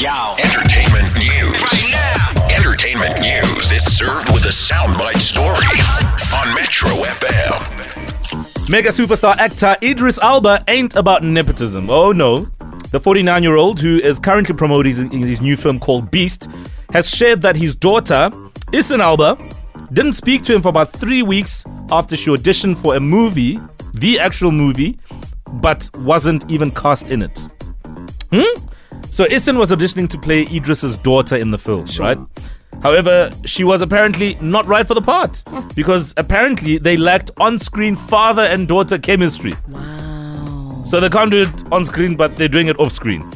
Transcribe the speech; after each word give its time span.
Yo. 0.00 0.32
Entertainment 0.42 1.14
news. 1.14 1.60
Right 1.60 1.90
now. 1.92 2.48
Entertainment 2.56 3.20
news 3.20 3.70
is 3.70 3.84
served 3.84 4.32
with 4.32 4.46
a 4.46 4.48
soundbite 4.48 5.18
story 5.18 5.66
on 6.32 6.54
Metro 6.54 6.88
FM. 7.04 8.70
Mega 8.70 8.88
superstar 8.88 9.36
actor 9.36 9.76
Idris 9.82 10.18
Elba 10.22 10.64
ain't 10.68 10.96
about 10.96 11.22
nepotism. 11.22 11.90
Oh 11.90 12.12
no. 12.12 12.48
The 12.92 12.98
49 12.98 13.42
year 13.42 13.56
old, 13.56 13.78
who 13.78 13.98
is 13.98 14.18
currently 14.18 14.54
promoting 14.54 14.94
his, 14.94 15.12
his 15.12 15.40
new 15.42 15.58
film 15.58 15.78
called 15.78 16.10
Beast, 16.10 16.48
has 16.94 17.10
shared 17.10 17.42
that 17.42 17.54
his 17.54 17.76
daughter, 17.76 18.30
Isan 18.72 19.02
Elba, 19.02 19.36
didn't 19.92 20.14
speak 20.14 20.40
to 20.44 20.54
him 20.54 20.62
for 20.62 20.68
about 20.70 20.90
three 20.90 21.22
weeks 21.22 21.62
after 21.90 22.16
she 22.16 22.30
auditioned 22.30 22.78
for 22.78 22.96
a 22.96 23.00
movie, 23.00 23.60
the 23.92 24.18
actual 24.18 24.50
movie, 24.50 24.98
but 25.60 25.90
wasn't 25.96 26.50
even 26.50 26.70
cast 26.70 27.08
in 27.08 27.20
it. 27.20 27.38
Hmm? 28.32 28.69
So 29.10 29.26
Isan 29.26 29.58
was 29.58 29.70
auditioning 29.70 30.08
to 30.10 30.18
play 30.18 30.46
Idris's 30.46 30.96
daughter 30.96 31.36
in 31.36 31.50
the 31.50 31.58
film, 31.58 31.86
right? 31.98 32.18
However, 32.82 33.30
she 33.44 33.64
was 33.64 33.82
apparently 33.82 34.38
not 34.40 34.66
right 34.66 34.86
for 34.86 34.94
the 34.94 35.02
part 35.02 35.42
because 35.74 36.14
apparently 36.16 36.78
they 36.78 36.96
lacked 36.96 37.30
on-screen 37.36 37.94
father 37.94 38.42
and 38.42 38.68
daughter 38.68 38.98
chemistry. 38.98 39.52
Wow. 39.68 40.82
So 40.84 41.00
they 41.00 41.08
can't 41.08 41.30
do 41.30 41.42
it 41.42 41.72
on 41.72 41.84
screen, 41.84 42.16
but 42.16 42.36
they're 42.36 42.48
doing 42.48 42.68
it 42.68 42.78
off 42.80 42.92
screen. 42.92 43.30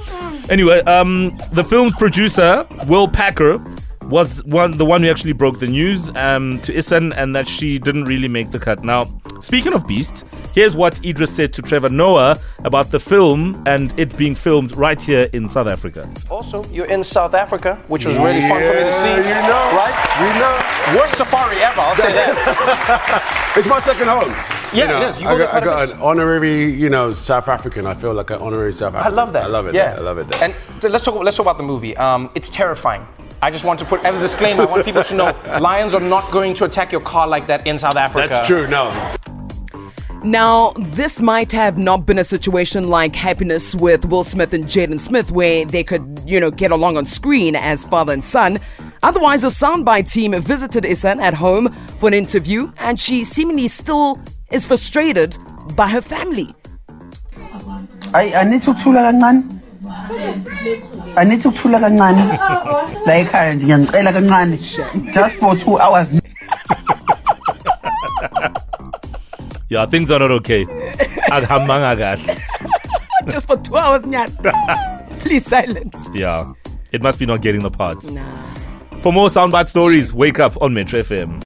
Anyway, 0.49 0.81
um, 0.81 1.37
the 1.53 1.65
film's 1.65 1.95
producer, 1.97 2.67
Will 2.87 3.09
Packer, 3.09 3.59
was 4.05 4.45
one 4.45 4.73
the 4.73 4.85
one 4.85 5.03
who 5.03 5.11
actually 5.11 5.33
broke 5.33 5.59
the 5.59 5.67
news 5.67 6.11
um, 6.17 6.61
to 6.61 6.77
Isan 6.77 7.13
and 7.15 7.35
that 7.35 7.49
she 7.49 7.79
didn't 7.79 8.05
really 8.05 8.29
make 8.29 8.51
the 8.51 8.59
cut. 8.59 8.85
Now, 8.85 9.05
speaking 9.41 9.73
of 9.73 9.87
Beast, 9.87 10.25
here's 10.55 10.75
what 10.77 11.05
Idris 11.05 11.35
said 11.35 11.53
to 11.55 11.63
Trevor 11.63 11.89
Noah 11.89 12.39
about 12.65 12.91
the 12.91 13.01
film 13.01 13.63
and 13.67 13.93
it 13.99 14.17
being 14.17 14.35
filmed 14.35 14.77
right 14.77 15.01
here 15.03 15.29
in 15.33 15.49
South 15.49 15.67
Africa. 15.67 16.09
Also, 16.31 16.65
you're 16.67 16.87
in 16.87 17.05
South 17.05 17.35
Africa, 17.35 17.77
which 17.89 18.05
was 18.07 18.17
really 18.19 18.41
fun 18.43 18.63
for 18.65 18.73
me 18.73 18.81
to 18.81 18.93
see. 18.93 19.09
you 19.11 19.35
know. 19.51 19.65
Right? 19.75 19.95
We 20.21 20.39
know. 20.39 21.01
Worst 21.01 21.17
safari 21.17 21.57
ever, 21.59 21.81
I'll 21.81 21.97
say 21.97 22.13
that. 22.13 23.41
It's 23.57 23.69
my 23.69 23.79
second 23.79 24.09
home. 24.09 24.31
Yeah, 24.73 24.75
you 24.75 24.89
know, 24.89 25.03
it 25.07 25.11
is. 25.11 25.21
You 25.23 25.29
I 25.29 25.39
go 25.39 25.47
got, 25.47 25.55
I 25.55 25.61
got 25.65 25.91
an 25.91 26.01
honorary, 26.01 26.73
you 26.73 26.91
know, 26.91 27.13
South 27.13 27.47
African. 27.47 27.87
I 27.87 27.95
feel 27.95 28.13
like 28.13 28.31
an 28.31 28.41
honorary 28.41 28.73
South 28.73 28.95
African. 28.95 29.13
I 29.13 29.15
love 29.15 29.33
that. 29.33 29.45
I 29.45 29.47
love 29.47 29.67
it. 29.69 29.75
Yeah, 29.75 29.91
there. 29.95 29.99
I 30.01 30.03
love 30.03 30.19
it. 30.19 30.27
there. 30.27 30.43
And 30.43 30.93
let's 30.93 31.05
talk. 31.05 31.15
Let's 31.23 31.37
talk 31.37 31.45
about 31.45 31.59
the 31.59 31.63
movie. 31.63 31.97
Um, 31.97 32.31
it's 32.35 32.51
terrifying. 32.51 33.07
I 33.43 33.51
just 33.53 33.65
want 33.65 33.79
to 33.79 33.85
put 33.85 34.03
as 34.05 34.17
a 34.17 34.21
disclaimer. 34.21 34.63
I 34.63 34.67
want 34.67 34.85
people 34.85 35.05
to 35.05 35.15
know 35.15 35.37
lions 35.61 35.95
are 35.95 36.01
not 36.01 36.29
going 36.33 36.55
to 36.55 36.65
attack 36.65 36.91
your 36.91 37.01
car 37.03 37.29
like 37.29 37.47
that 37.47 37.65
in 37.65 37.79
South 37.79 37.95
Africa. 37.95 38.27
That's 38.29 38.49
true. 38.49 38.67
No. 38.67 39.14
Now, 40.25 40.73
this 40.79 41.21
might 41.21 41.53
have 41.53 41.77
not 41.77 42.07
been 42.07 42.19
a 42.19 42.25
situation 42.25 42.89
like 42.89 43.15
Happiness 43.15 43.75
with 43.75 44.07
Will 44.07 44.25
Smith 44.25 44.55
and 44.55 44.65
Jaden 44.65 44.99
Smith, 44.99 45.31
where 45.31 45.67
they 45.67 45.85
could, 45.85 46.19
you 46.25 46.41
know, 46.41 46.51
get 46.51 46.71
along 46.71 46.97
on 46.97 47.05
screen 47.05 47.55
as 47.55 47.85
father 47.85 48.15
and 48.15 48.25
son. 48.25 48.59
Otherwise, 49.03 49.43
the 49.43 49.49
soundbite 49.49 50.11
team 50.11 50.33
visited 50.41 50.87
Isan 50.87 51.21
at 51.21 51.35
home 51.35 51.71
for 51.99 52.09
an 52.09 52.15
interview, 52.15 52.73
and 52.79 52.99
she 52.99 53.23
seemingly 53.23 53.69
still 53.69 54.19
is 54.51 54.65
frustrated 54.65 55.37
by 55.77 55.89
her 55.89 56.01
family. 56.01 56.55
I, 58.15 58.33
I 58.33 58.45
need 58.45 58.63
ukuthula 58.63 59.03
kancane 59.11 59.61
I 61.17 61.25
need 61.25 61.41
ukuthula 61.41 61.81
kancane 61.81 62.23
nje 63.07 63.65
ngiyangicela 63.65 64.13
kancane 64.13 64.57
just 65.13 65.37
for 65.37 65.55
two 65.57 65.79
hours 65.79 66.09
Yeah, 69.75 69.87
things 69.87 70.09
are 70.13 70.21
not 70.21 70.31
okay. 70.31 70.67
Akuhambanga 71.35 71.97
kahle. 71.99 72.39
Just 73.29 73.49
for 73.49 73.57
two 73.57 73.77
hours, 73.77 74.05
Nyan. 74.05 74.31
Please 75.21 75.45
silence. 75.45 76.09
yeah, 76.15 76.53
it 76.93 77.03
must 77.03 77.19
be 77.19 77.27
not 77.27 77.43
getting 77.43 77.61
the 77.61 77.73
part. 77.73 78.09
Nah. 78.09 78.23
For 79.01 79.13
more 79.13 79.27
soundbite 79.27 79.67
stories, 79.67 80.15
wake 80.15 80.39
up 80.39 80.57
on 80.63 80.75
Metro 80.75 81.03
FM. 81.03 81.43